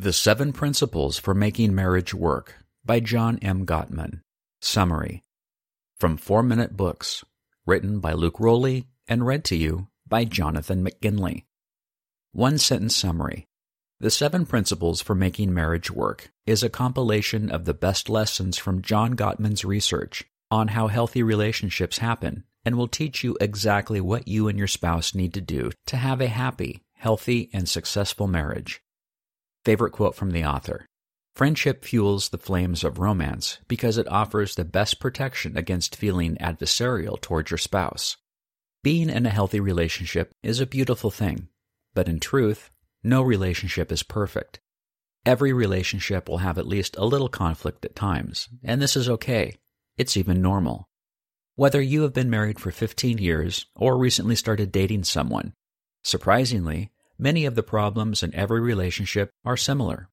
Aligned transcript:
The 0.00 0.12
Seven 0.12 0.52
Principles 0.52 1.18
for 1.18 1.34
Making 1.34 1.74
Marriage 1.74 2.14
Work 2.14 2.54
by 2.84 3.00
John 3.00 3.36
M. 3.42 3.66
Gottman. 3.66 4.20
Summary 4.62 5.24
From 5.98 6.16
Four 6.16 6.44
Minute 6.44 6.76
Books, 6.76 7.24
written 7.66 7.98
by 7.98 8.12
Luke 8.12 8.38
Rowley 8.38 8.86
and 9.08 9.26
read 9.26 9.42
to 9.46 9.56
you 9.56 9.88
by 10.06 10.24
Jonathan 10.24 10.86
McGinley. 10.86 11.46
One 12.30 12.58
sentence 12.58 12.94
summary 12.94 13.48
The 13.98 14.12
Seven 14.12 14.46
Principles 14.46 15.02
for 15.02 15.16
Making 15.16 15.52
Marriage 15.52 15.90
Work 15.90 16.30
is 16.46 16.62
a 16.62 16.70
compilation 16.70 17.50
of 17.50 17.64
the 17.64 17.74
best 17.74 18.08
lessons 18.08 18.56
from 18.56 18.82
John 18.82 19.16
Gottman's 19.16 19.64
research 19.64 20.24
on 20.48 20.68
how 20.68 20.86
healthy 20.86 21.24
relationships 21.24 21.98
happen 21.98 22.44
and 22.64 22.76
will 22.76 22.86
teach 22.86 23.24
you 23.24 23.36
exactly 23.40 24.00
what 24.00 24.28
you 24.28 24.46
and 24.46 24.56
your 24.56 24.68
spouse 24.68 25.12
need 25.12 25.34
to 25.34 25.40
do 25.40 25.72
to 25.86 25.96
have 25.96 26.20
a 26.20 26.28
happy, 26.28 26.84
healthy, 26.92 27.50
and 27.52 27.68
successful 27.68 28.28
marriage. 28.28 28.80
Favorite 29.64 29.92
quote 29.92 30.14
from 30.14 30.30
the 30.30 30.44
author 30.44 30.86
Friendship 31.34 31.84
fuels 31.84 32.30
the 32.30 32.38
flames 32.38 32.82
of 32.82 32.98
romance 32.98 33.58
because 33.68 33.96
it 33.96 34.08
offers 34.08 34.54
the 34.54 34.64
best 34.64 34.98
protection 34.98 35.56
against 35.56 35.94
feeling 35.94 36.36
adversarial 36.40 37.20
towards 37.20 37.50
your 37.50 37.58
spouse. 37.58 38.16
Being 38.82 39.08
in 39.08 39.24
a 39.24 39.30
healthy 39.30 39.60
relationship 39.60 40.32
is 40.42 40.58
a 40.58 40.66
beautiful 40.66 41.10
thing, 41.10 41.48
but 41.94 42.08
in 42.08 42.18
truth, 42.18 42.70
no 43.04 43.22
relationship 43.22 43.92
is 43.92 44.02
perfect. 44.02 44.60
Every 45.24 45.52
relationship 45.52 46.28
will 46.28 46.38
have 46.38 46.58
at 46.58 46.66
least 46.66 46.96
a 46.96 47.04
little 47.04 47.28
conflict 47.28 47.84
at 47.84 47.94
times, 47.94 48.48
and 48.64 48.82
this 48.82 48.96
is 48.96 49.08
okay. 49.08 49.54
It's 49.96 50.16
even 50.16 50.42
normal. 50.42 50.88
Whether 51.54 51.80
you 51.80 52.02
have 52.02 52.12
been 52.12 52.30
married 52.30 52.58
for 52.58 52.70
15 52.70 53.18
years 53.18 53.66
or 53.76 53.98
recently 53.98 54.36
started 54.36 54.72
dating 54.72 55.04
someone, 55.04 55.52
surprisingly, 56.02 56.90
Many 57.20 57.46
of 57.46 57.56
the 57.56 57.64
problems 57.64 58.22
in 58.22 58.32
every 58.32 58.60
relationship 58.60 59.32
are 59.44 59.56
similar. 59.56 60.08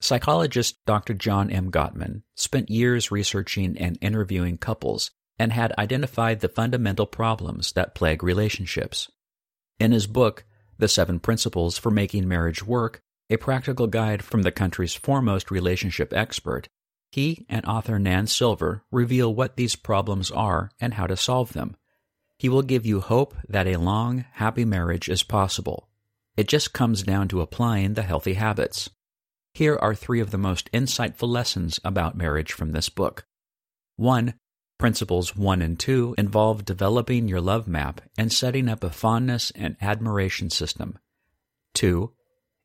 Psychologist 0.00 0.78
Dr. 0.84 1.14
John 1.14 1.48
M. 1.48 1.70
Gottman 1.70 2.22
spent 2.34 2.70
years 2.70 3.12
researching 3.12 3.78
and 3.78 3.96
interviewing 4.00 4.58
couples 4.58 5.12
and 5.38 5.52
had 5.52 5.72
identified 5.78 6.40
the 6.40 6.48
fundamental 6.48 7.06
problems 7.06 7.72
that 7.72 7.94
plague 7.94 8.24
relationships. 8.24 9.08
In 9.78 9.92
his 9.92 10.08
book, 10.08 10.44
The 10.76 10.88
Seven 10.88 11.20
Principles 11.20 11.78
for 11.78 11.92
Making 11.92 12.26
Marriage 12.26 12.66
Work, 12.66 13.00
a 13.28 13.36
practical 13.36 13.86
guide 13.86 14.24
from 14.24 14.42
the 14.42 14.50
country's 14.50 14.94
foremost 14.94 15.52
relationship 15.52 16.12
expert, 16.12 16.68
he 17.12 17.46
and 17.48 17.64
author 17.64 18.00
Nan 18.00 18.26
Silver 18.26 18.82
reveal 18.90 19.32
what 19.32 19.54
these 19.54 19.76
problems 19.76 20.32
are 20.32 20.72
and 20.80 20.94
how 20.94 21.06
to 21.06 21.16
solve 21.16 21.52
them. 21.52 21.76
He 22.38 22.48
will 22.48 22.62
give 22.62 22.84
you 22.84 23.00
hope 23.00 23.36
that 23.48 23.68
a 23.68 23.76
long, 23.76 24.24
happy 24.32 24.64
marriage 24.64 25.08
is 25.08 25.22
possible 25.22 25.89
it 26.40 26.48
just 26.48 26.72
comes 26.72 27.02
down 27.02 27.28
to 27.28 27.42
applying 27.42 27.92
the 27.92 28.02
healthy 28.02 28.32
habits. 28.32 28.88
Here 29.52 29.76
are 29.76 29.94
three 29.94 30.20
of 30.20 30.30
the 30.30 30.38
most 30.38 30.72
insightful 30.72 31.28
lessons 31.28 31.78
about 31.84 32.16
marriage 32.16 32.54
from 32.54 32.72
this 32.72 32.88
book. 32.88 33.26
1. 33.96 34.32
Principles 34.78 35.36
1 35.36 35.60
and 35.60 35.78
2 35.78 36.14
involve 36.16 36.64
developing 36.64 37.28
your 37.28 37.42
love 37.42 37.68
map 37.68 38.00
and 38.16 38.32
setting 38.32 38.70
up 38.70 38.82
a 38.82 38.88
fondness 38.88 39.50
and 39.50 39.76
admiration 39.82 40.48
system. 40.48 40.98
2. 41.74 42.10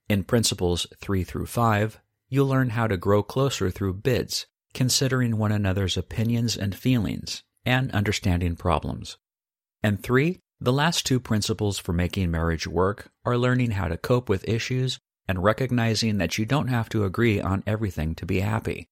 In 0.07 0.23
Principles 0.23 0.87
3 1.01 1.25
through 1.25 1.47
5, 1.47 1.99
you'll 2.29 2.47
learn 2.47 2.69
how 2.69 2.87
to 2.87 2.95
grow 2.95 3.21
closer 3.23 3.69
through 3.69 3.95
bids, 3.95 4.45
considering 4.73 5.35
one 5.35 5.51
another's 5.51 5.97
opinions 5.97 6.55
and 6.55 6.73
feelings, 6.73 7.43
and 7.65 7.91
understanding 7.91 8.55
problems. 8.55 9.17
And 9.83 10.01
3. 10.01 10.39
The 10.61 10.73
last 10.73 11.05
two 11.05 11.19
principles 11.19 11.77
for 11.77 11.91
making 11.91 12.31
marriage 12.31 12.65
work 12.65 13.11
are 13.25 13.37
learning 13.37 13.71
how 13.71 13.89
to 13.89 13.97
cope 13.97 14.29
with 14.29 14.47
issues 14.47 14.99
and 15.27 15.43
recognizing 15.43 16.17
that 16.19 16.37
you 16.37 16.45
don't 16.45 16.69
have 16.69 16.87
to 16.89 17.03
agree 17.03 17.41
on 17.41 17.63
everything 17.67 18.15
to 18.15 18.25
be 18.25 18.39
happy. 18.39 18.87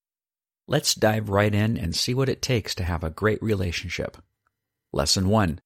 Let's 0.68 0.94
dive 0.94 1.30
right 1.30 1.54
in 1.54 1.78
and 1.78 1.96
see 1.96 2.14
what 2.14 2.30
it 2.30 2.42
takes 2.42 2.76
to 2.76 2.84
have 2.84 3.04
a 3.04 3.10
great 3.10 3.42
relationship. 3.42 4.18
Lesson 4.92 5.30
1 5.30 5.62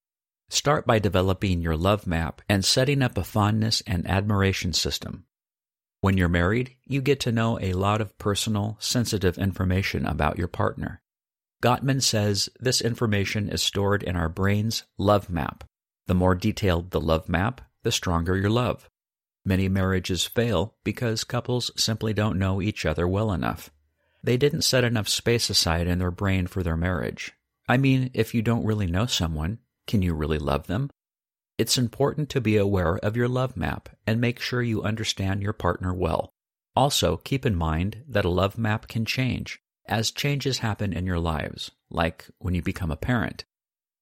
Start 0.50 0.86
by 0.88 1.00
developing 1.00 1.62
your 1.62 1.76
love 1.76 2.08
map 2.08 2.42
and 2.48 2.64
setting 2.64 3.02
up 3.02 3.18
a 3.18 3.24
fondness 3.24 3.82
and 3.86 4.08
admiration 4.08 4.74
system. 4.74 5.26
When 6.02 6.16
you're 6.16 6.30
married, 6.30 6.76
you 6.86 7.02
get 7.02 7.20
to 7.22 7.32
know 7.32 7.60
a 7.60 7.74
lot 7.74 8.02
of 8.02 8.18
personal, 8.18 8.78
sensitive 8.80 9.38
information 9.38 10.06
about 10.06 10.38
your 10.38 10.48
partner. 10.48 11.02
Gottman 11.62 12.04
says 12.04 12.50
this 12.60 12.82
information 12.82 13.50
is 13.50 13.64
stored 13.64 14.04
in 14.04 14.16
our 14.16 14.30
brain's 14.30 14.84
love 14.98 15.30
map, 15.30 15.64
the 16.08 16.16
more 16.16 16.36
detailed 16.36 16.92
the 16.92 17.00
love 17.00 17.30
map, 17.30 17.62
the 17.84 17.92
stronger 17.92 18.36
your 18.36 18.50
love. 18.50 18.90
Many 19.46 19.70
marriages 19.70 20.26
fail 20.26 20.76
because 20.84 21.24
couples 21.24 21.72
simply 21.78 22.14
don't 22.14 22.40
know 22.40 22.62
each 22.62 22.86
other 22.86 23.08
well 23.08 23.32
enough. 23.32 23.70
They 24.24 24.36
didn't 24.36 24.64
set 24.64 24.84
enough 24.84 25.08
space 25.08 25.50
aside 25.50 25.88
in 25.88 26.00
their 26.00 26.12
brain 26.12 26.48
for 26.48 26.64
their 26.64 26.76
marriage. 26.76 27.34
I 27.68 27.78
mean, 27.78 28.10
if 28.14 28.34
you 28.34 28.42
don't 28.42 28.66
really 28.66 28.88
know 28.88 29.06
someone, 29.06 29.60
can 29.86 30.02
you 30.02 30.14
really 30.14 30.40
love 30.40 30.68
them? 30.68 30.90
It's 31.58 31.78
important 31.78 32.30
to 32.30 32.42
be 32.42 32.58
aware 32.58 32.98
of 32.98 33.16
your 33.16 33.28
love 33.28 33.56
map 33.56 33.90
and 34.06 34.20
make 34.20 34.40
sure 34.40 34.62
you 34.62 34.84
understand 34.84 35.42
your 35.42 35.54
partner 35.54 35.94
well. 35.94 36.34
Also, 36.76 37.18
keep 37.18 37.46
in 37.46 37.56
mind 37.56 38.04
that 38.08 38.26
a 38.26 38.30
love 38.30 38.58
map 38.58 38.88
can 38.88 39.06
change 39.06 39.60
as 39.88 40.12
changes 40.12 40.60
happen 40.60 40.94
in 40.94 41.06
your 41.06 41.20
lives, 41.20 41.72
like 41.90 42.26
when 42.40 42.54
you 42.54 42.62
become 42.62 42.92
a 42.92 42.98
parent. 42.98 43.46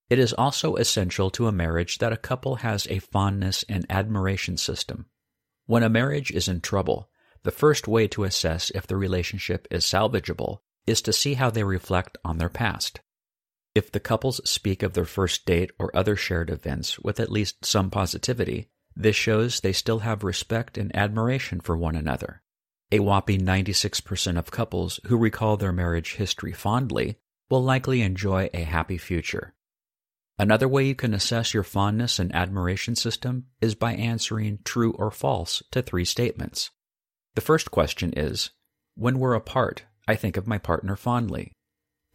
It 0.10 0.20
is 0.20 0.34
also 0.34 0.76
essential 0.76 1.32
to 1.32 1.48
a 1.48 1.52
marriage 1.52 1.98
that 1.98 2.14
a 2.14 2.18
couple 2.18 2.58
has 2.58 2.86
a 2.88 3.00
fondness 3.00 3.64
and 3.68 3.86
admiration 3.90 4.58
system. 4.58 5.08
When 5.66 5.82
a 5.82 5.90
marriage 5.90 6.30
is 6.30 6.48
in 6.48 6.62
trouble, 6.62 7.10
the 7.44 7.52
first 7.52 7.88
way 7.88 8.08
to 8.10 8.24
assess 8.24 8.70
if 8.76 8.86
the 8.86 8.98
relationship 8.98 9.68
is 9.72 9.84
salvageable 9.84 10.60
is 10.86 11.02
to 11.02 11.14
see 11.14 11.34
how 11.34 11.50
they 11.50 11.64
reflect 11.64 12.18
on 12.24 12.38
their 12.38 12.50
past. 12.50 13.02
If 13.74 13.92
the 13.92 14.00
couples 14.00 14.40
speak 14.50 14.84
of 14.84 14.94
their 14.94 15.06
first 15.06 15.46
date 15.46 15.72
or 15.80 15.96
other 15.96 16.16
shared 16.16 16.52
events 16.52 17.00
with 17.00 17.20
at 17.20 17.32
least 17.32 17.66
some 17.66 17.90
positivity, 17.90 18.70
this 18.96 19.16
shows 19.16 19.60
they 19.60 19.74
still 19.74 20.00
have 20.00 20.24
respect 20.24 20.78
and 20.78 20.96
admiration 20.96 21.60
for 21.60 21.76
one 21.76 21.96
another. 21.96 22.44
A 22.92 23.00
whopping 23.00 23.42
96% 23.42 24.38
of 24.38 24.52
couples 24.52 25.00
who 25.08 25.18
recall 25.18 25.58
their 25.58 25.74
marriage 25.74 26.14
history 26.16 26.54
fondly 26.54 27.18
will 27.50 27.64
likely 27.64 28.02
enjoy 28.02 28.50
a 28.54 28.62
happy 28.62 29.00
future. 29.00 29.55
Another 30.38 30.68
way 30.68 30.86
you 30.86 30.96
can 30.96 31.14
assess 31.14 31.54
your 31.54 31.64
fondness 31.64 32.20
and 32.20 32.36
admiration 32.36 32.96
system 32.96 33.46
is 33.62 33.74
by 33.74 33.94
answering 33.94 34.60
true 34.66 34.92
or 34.94 35.10
false 35.10 35.64
to 35.72 35.82
three 35.82 36.04
statements. 36.04 36.72
The 37.36 37.42
first 37.42 37.72
question 37.72 38.12
is 38.18 38.52
When 38.96 39.20
we're 39.20 39.34
apart, 39.34 39.86
I 40.08 40.16
think 40.16 40.36
of 40.36 40.48
my 40.48 40.58
partner 40.58 40.98
fondly. 40.98 41.54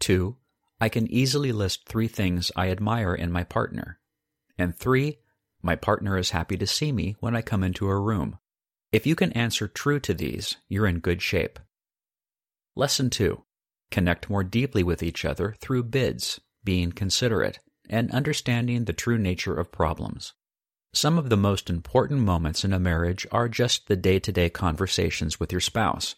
2. 0.01 0.37
I 0.79 0.89
can 0.89 1.11
easily 1.11 1.51
list 1.51 1.87
three 1.87 2.07
things 2.07 2.51
I 2.55 2.69
admire 2.69 3.13
in 3.15 3.31
my 3.31 3.43
partner. 3.43 3.99
And 4.57 4.75
3. 4.75 5.17
My 5.63 5.75
partner 5.75 6.17
is 6.17 6.31
happy 6.31 6.57
to 6.57 6.67
see 6.67 6.91
me 6.91 7.15
when 7.19 7.35
I 7.35 7.41
come 7.41 7.63
into 7.63 7.87
a 7.87 7.99
room. 7.99 8.37
If 8.91 9.07
you 9.07 9.15
can 9.15 9.31
answer 9.33 9.67
true 9.67 9.99
to 10.01 10.13
these, 10.13 10.57
you're 10.67 10.87
in 10.87 10.99
good 10.99 11.21
shape. 11.21 11.59
Lesson 12.75 13.09
2. 13.09 13.43
Connect 13.89 14.29
more 14.29 14.43
deeply 14.43 14.83
with 14.83 15.01
each 15.01 15.25
other 15.25 15.55
through 15.59 15.83
bids, 15.83 16.39
being 16.63 16.91
considerate 16.91 17.59
and 17.89 18.11
understanding 18.11 18.85
the 18.85 18.93
true 18.93 19.17
nature 19.17 19.57
of 19.59 19.71
problems. 19.71 20.33
Some 20.93 21.17
of 21.17 21.29
the 21.29 21.37
most 21.37 21.69
important 21.69 22.21
moments 22.21 22.65
in 22.65 22.73
a 22.73 22.79
marriage 22.79 23.25
are 23.31 23.47
just 23.47 23.87
the 23.87 23.95
day 23.95 24.19
to 24.19 24.31
day 24.31 24.49
conversations 24.49 25.39
with 25.39 25.51
your 25.51 25.61
spouse. 25.61 26.15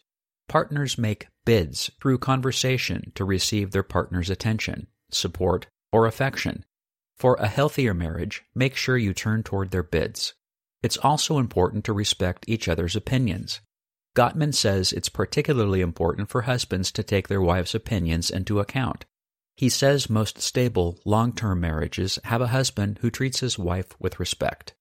Partners 0.48 0.98
make 0.98 1.28
bids 1.46 1.92
through 2.02 2.18
conversation 2.18 3.12
to 3.16 3.24
receive 3.24 3.72
their 3.72 3.84
partner's 3.84 4.30
attention, 4.30 4.88
support, 5.12 5.68
or 5.92 6.06
affection. 6.08 6.66
For 7.18 7.36
a 7.36 7.48
healthier 7.48 7.94
marriage, 7.94 8.44
make 8.56 8.76
sure 8.76 8.98
you 8.98 9.14
turn 9.14 9.44
toward 9.44 9.72
their 9.72 9.84
bids. 9.84 10.34
It's 10.82 10.98
also 10.98 11.38
important 11.38 11.86
to 11.86 11.94
respect 11.94 12.46
each 12.48 12.68
other's 12.68 12.96
opinions. 12.96 13.62
Gottman 14.16 14.54
says 14.54 14.92
it's 14.92 15.10
particularly 15.10 15.82
important 15.82 16.30
for 16.30 16.42
husbands 16.42 16.92
to 16.92 17.04
take 17.04 17.28
their 17.28 17.42
wives' 17.42 17.74
opinions 17.74 18.30
into 18.30 18.60
account. 18.60 19.06
He 19.56 19.70
says 19.70 20.10
most 20.10 20.40
stable, 20.40 21.00
long 21.06 21.34
term 21.34 21.62
marriages 21.62 22.18
have 22.26 22.42
a 22.42 22.48
husband 22.48 23.00
who 23.02 23.12
treats 23.12 23.40
his 23.42 23.60
wife 23.60 23.96
with 24.00 24.20
respect. 24.20 24.74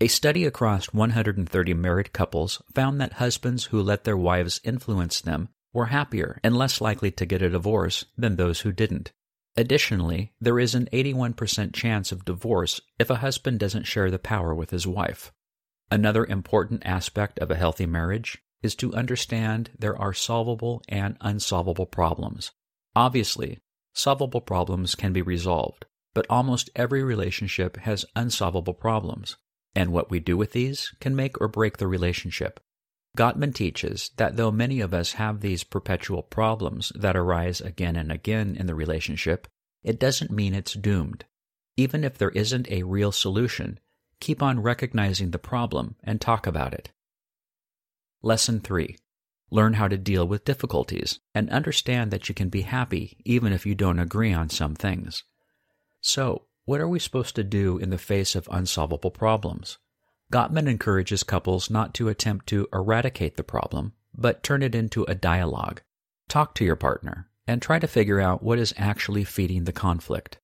A 0.00 0.08
study 0.08 0.44
across 0.44 0.92
130 0.92 1.74
married 1.74 2.12
couples 2.12 2.60
found 2.74 3.00
that 3.00 3.14
husbands 3.14 3.66
who 3.66 3.80
let 3.80 4.04
their 4.04 4.16
wives 4.16 4.60
influence 4.64 5.20
them 5.20 5.48
were 5.72 5.86
happier 5.86 6.38
and 6.42 6.56
less 6.56 6.80
likely 6.80 7.10
to 7.12 7.26
get 7.26 7.42
a 7.42 7.48
divorce 7.48 8.04
than 8.16 8.36
those 8.36 8.60
who 8.60 8.72
didn't. 8.72 9.12
Additionally, 9.56 10.32
there 10.40 10.58
is 10.58 10.74
an 10.74 10.88
81% 10.92 11.72
chance 11.72 12.10
of 12.10 12.24
divorce 12.24 12.80
if 12.98 13.08
a 13.08 13.16
husband 13.16 13.60
doesn't 13.60 13.84
share 13.84 14.10
the 14.10 14.18
power 14.18 14.54
with 14.54 14.70
his 14.70 14.86
wife. 14.86 15.32
Another 15.90 16.24
important 16.26 16.82
aspect 16.84 17.38
of 17.38 17.50
a 17.50 17.56
healthy 17.56 17.86
marriage 17.86 18.38
is 18.62 18.74
to 18.74 18.94
understand 18.94 19.70
there 19.78 19.96
are 19.96 20.12
solvable 20.12 20.82
and 20.88 21.16
unsolvable 21.20 21.86
problems. 21.86 22.50
Obviously, 22.96 23.60
solvable 23.94 24.40
problems 24.40 24.94
can 24.94 25.12
be 25.12 25.22
resolved, 25.22 25.86
but 26.12 26.26
almost 26.28 26.70
every 26.76 27.02
relationship 27.02 27.76
has 27.78 28.04
unsolvable 28.14 28.74
problems, 28.74 29.36
and 29.74 29.92
what 29.92 30.10
we 30.10 30.20
do 30.20 30.36
with 30.36 30.52
these 30.52 30.92
can 31.00 31.16
make 31.16 31.40
or 31.40 31.48
break 31.48 31.78
the 31.78 31.86
relationship. 31.86 32.60
Gottman 33.16 33.54
teaches 33.54 34.10
that 34.16 34.36
though 34.36 34.50
many 34.50 34.80
of 34.80 34.92
us 34.92 35.12
have 35.12 35.40
these 35.40 35.62
perpetual 35.62 36.22
problems 36.22 36.92
that 36.96 37.16
arise 37.16 37.60
again 37.60 37.96
and 37.96 38.10
again 38.10 38.56
in 38.58 38.66
the 38.66 38.74
relationship, 38.74 39.46
it 39.84 40.00
doesn't 40.00 40.30
mean 40.30 40.54
it's 40.54 40.74
doomed. 40.74 41.24
Even 41.76 42.02
if 42.02 42.18
there 42.18 42.30
isn't 42.30 42.70
a 42.70 42.82
real 42.82 43.12
solution, 43.12 43.78
keep 44.20 44.42
on 44.42 44.62
recognizing 44.62 45.30
the 45.30 45.38
problem 45.38 45.94
and 46.02 46.20
talk 46.20 46.46
about 46.46 46.74
it. 46.74 46.90
Lesson 48.22 48.60
3 48.60 48.96
Learn 49.50 49.74
how 49.74 49.88
to 49.88 49.96
deal 49.96 50.26
with 50.26 50.44
difficulties 50.44 51.20
and 51.34 51.50
understand 51.50 52.10
that 52.10 52.28
you 52.28 52.34
can 52.34 52.48
be 52.48 52.62
happy 52.62 53.18
even 53.24 53.52
if 53.52 53.66
you 53.66 53.74
don't 53.74 53.98
agree 53.98 54.32
on 54.32 54.48
some 54.48 54.74
things. 54.74 55.24
So, 56.00 56.46
what 56.64 56.80
are 56.80 56.88
we 56.88 56.98
supposed 56.98 57.36
to 57.36 57.44
do 57.44 57.78
in 57.78 57.90
the 57.90 57.98
face 57.98 58.34
of 58.34 58.48
unsolvable 58.50 59.10
problems? 59.10 59.78
Gottman 60.32 60.68
encourages 60.68 61.22
couples 61.22 61.70
not 61.70 61.94
to 61.94 62.08
attempt 62.08 62.46
to 62.48 62.68
eradicate 62.72 63.36
the 63.36 63.44
problem, 63.44 63.92
but 64.14 64.42
turn 64.42 64.62
it 64.62 64.74
into 64.74 65.04
a 65.04 65.14
dialogue. 65.14 65.82
Talk 66.28 66.54
to 66.54 66.64
your 66.64 66.76
partner 66.76 67.28
and 67.46 67.60
try 67.60 67.78
to 67.78 67.86
figure 67.86 68.20
out 68.20 68.42
what 68.42 68.58
is 68.58 68.74
actually 68.76 69.24
feeding 69.24 69.64
the 69.64 69.72
conflict. 69.72 70.38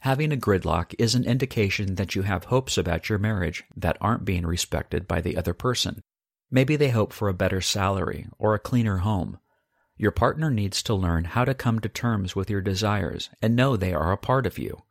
Having 0.00 0.32
a 0.32 0.36
gridlock 0.36 0.94
is 0.98 1.14
an 1.14 1.24
indication 1.24 1.96
that 1.96 2.14
you 2.14 2.22
have 2.22 2.44
hopes 2.44 2.78
about 2.78 3.10
your 3.10 3.18
marriage 3.18 3.64
that 3.76 3.98
aren't 4.00 4.24
being 4.24 4.46
respected 4.46 5.06
by 5.06 5.20
the 5.20 5.36
other 5.36 5.52
person. 5.52 6.00
Maybe 6.50 6.76
they 6.76 6.90
hope 6.90 7.12
for 7.12 7.28
a 7.28 7.34
better 7.34 7.60
salary 7.60 8.26
or 8.38 8.54
a 8.54 8.58
cleaner 8.58 8.98
home. 8.98 9.38
Your 9.96 10.10
partner 10.10 10.50
needs 10.50 10.82
to 10.84 10.94
learn 10.94 11.24
how 11.24 11.44
to 11.44 11.54
come 11.54 11.78
to 11.80 11.88
terms 11.88 12.34
with 12.34 12.50
your 12.50 12.60
desires 12.60 13.30
and 13.40 13.54
know 13.54 13.76
they 13.76 13.92
are 13.92 14.12
a 14.12 14.16
part 14.16 14.46
of 14.46 14.58
you. 14.58 14.82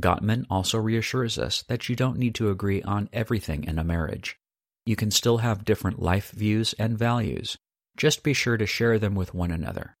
Gottman 0.00 0.46
also 0.50 0.78
reassures 0.78 1.38
us 1.38 1.62
that 1.68 1.88
you 1.88 1.96
don't 1.96 2.18
need 2.18 2.34
to 2.36 2.50
agree 2.50 2.82
on 2.82 3.08
everything 3.12 3.64
in 3.64 3.78
a 3.78 3.84
marriage. 3.84 4.38
You 4.84 4.96
can 4.96 5.10
still 5.10 5.38
have 5.38 5.64
different 5.64 6.00
life 6.00 6.30
views 6.30 6.74
and 6.78 6.98
values. 6.98 7.56
Just 7.96 8.22
be 8.22 8.32
sure 8.32 8.56
to 8.56 8.66
share 8.66 8.98
them 8.98 9.14
with 9.14 9.34
one 9.34 9.50
another. 9.50 9.96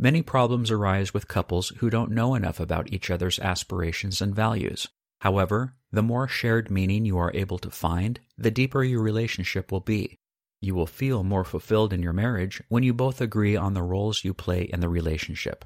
Many 0.00 0.22
problems 0.22 0.70
arise 0.70 1.14
with 1.14 1.28
couples 1.28 1.70
who 1.78 1.88
don't 1.88 2.10
know 2.10 2.34
enough 2.34 2.60
about 2.60 2.92
each 2.92 3.10
other's 3.10 3.38
aspirations 3.38 4.20
and 4.20 4.34
values. 4.34 4.88
However, 5.20 5.74
the 5.92 6.02
more 6.02 6.26
shared 6.26 6.70
meaning 6.70 7.04
you 7.04 7.18
are 7.18 7.30
able 7.34 7.58
to 7.58 7.70
find, 7.70 8.18
the 8.36 8.50
deeper 8.50 8.82
your 8.82 9.02
relationship 9.02 9.70
will 9.70 9.80
be. 9.80 10.18
You 10.62 10.76
will 10.76 10.86
feel 10.86 11.24
more 11.24 11.42
fulfilled 11.42 11.92
in 11.92 12.04
your 12.04 12.12
marriage 12.12 12.62
when 12.68 12.84
you 12.84 12.94
both 12.94 13.20
agree 13.20 13.56
on 13.56 13.74
the 13.74 13.82
roles 13.82 14.22
you 14.22 14.32
play 14.32 14.62
in 14.62 14.78
the 14.78 14.88
relationship. 14.88 15.64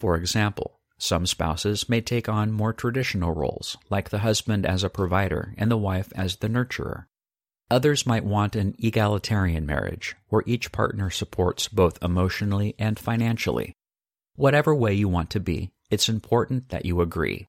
For 0.00 0.16
example, 0.16 0.80
some 0.98 1.26
spouses 1.26 1.88
may 1.88 2.00
take 2.00 2.28
on 2.28 2.50
more 2.50 2.72
traditional 2.72 3.32
roles, 3.32 3.76
like 3.88 4.10
the 4.10 4.18
husband 4.18 4.66
as 4.66 4.82
a 4.82 4.90
provider 4.90 5.54
and 5.56 5.70
the 5.70 5.76
wife 5.76 6.12
as 6.16 6.36
the 6.36 6.48
nurturer. 6.48 7.06
Others 7.70 8.04
might 8.04 8.24
want 8.24 8.56
an 8.56 8.74
egalitarian 8.80 9.64
marriage, 9.64 10.16
where 10.28 10.42
each 10.44 10.72
partner 10.72 11.08
supports 11.08 11.68
both 11.68 12.02
emotionally 12.02 12.74
and 12.80 12.98
financially. 12.98 13.74
Whatever 14.34 14.74
way 14.74 14.92
you 14.92 15.08
want 15.08 15.30
to 15.30 15.40
be, 15.40 15.70
it's 15.88 16.08
important 16.08 16.70
that 16.70 16.84
you 16.84 17.00
agree. 17.00 17.46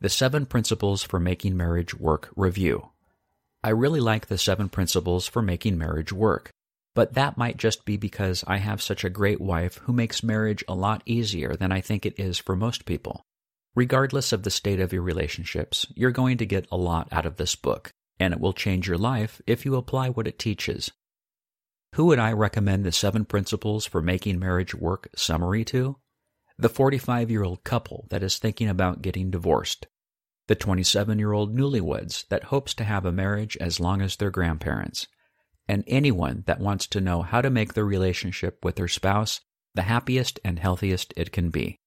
The 0.00 0.08
Seven 0.08 0.46
Principles 0.46 1.02
for 1.02 1.20
Making 1.20 1.56
Marriage 1.56 1.94
Work 1.94 2.30
Review. 2.34 2.90
I 3.62 3.70
really 3.70 4.00
like 4.00 4.26
the 4.26 4.38
seven 4.38 4.68
principles 4.68 5.26
for 5.26 5.42
making 5.42 5.78
marriage 5.78 6.12
work. 6.12 6.50
But 6.94 7.14
that 7.14 7.36
might 7.36 7.56
just 7.56 7.84
be 7.84 7.96
because 7.96 8.44
I 8.46 8.56
have 8.56 8.82
such 8.82 9.04
a 9.04 9.10
great 9.10 9.40
wife 9.40 9.76
who 9.84 9.92
makes 9.92 10.22
marriage 10.22 10.64
a 10.66 10.74
lot 10.74 11.02
easier 11.06 11.54
than 11.54 11.72
I 11.72 11.80
think 11.80 12.04
it 12.04 12.18
is 12.18 12.38
for 12.38 12.56
most 12.56 12.86
people. 12.86 13.22
Regardless 13.74 14.32
of 14.32 14.42
the 14.42 14.50
state 14.50 14.80
of 14.80 14.92
your 14.92 15.02
relationships, 15.02 15.86
you're 15.94 16.10
going 16.10 16.38
to 16.38 16.46
get 16.46 16.66
a 16.72 16.76
lot 16.76 17.08
out 17.12 17.26
of 17.26 17.36
this 17.36 17.54
book, 17.54 17.90
and 18.18 18.34
it 18.34 18.40
will 18.40 18.52
change 18.52 18.88
your 18.88 18.98
life 18.98 19.40
if 19.46 19.64
you 19.64 19.76
apply 19.76 20.08
what 20.08 20.26
it 20.26 20.38
teaches. 20.38 20.90
Who 21.94 22.06
would 22.06 22.18
I 22.18 22.32
recommend 22.32 22.84
the 22.84 22.92
seven 22.92 23.24
principles 23.24 23.86
for 23.86 24.02
making 24.02 24.38
marriage 24.38 24.74
work 24.74 25.08
summary 25.14 25.64
to? 25.66 25.96
The 26.58 26.68
45 26.68 27.30
year 27.30 27.44
old 27.44 27.62
couple 27.62 28.06
that 28.10 28.22
is 28.22 28.38
thinking 28.38 28.68
about 28.68 29.02
getting 29.02 29.30
divorced. 29.30 29.86
The 30.48 30.54
27 30.54 31.18
year 31.18 31.32
old 31.32 31.54
newlyweds 31.54 32.26
that 32.28 32.44
hopes 32.44 32.74
to 32.74 32.84
have 32.84 33.04
a 33.04 33.12
marriage 33.12 33.56
as 33.58 33.80
long 33.80 34.02
as 34.02 34.16
their 34.16 34.30
grandparents 34.30 35.06
and 35.68 35.84
anyone 35.86 36.42
that 36.46 36.60
wants 36.60 36.86
to 36.88 37.00
know 37.00 37.22
how 37.22 37.42
to 37.42 37.50
make 37.50 37.74
their 37.74 37.84
relationship 37.84 38.64
with 38.64 38.76
their 38.76 38.88
spouse 38.88 39.40
the 39.74 39.82
happiest 39.82 40.40
and 40.44 40.58
healthiest 40.58 41.12
it 41.16 41.30
can 41.30 41.50
be. 41.50 41.78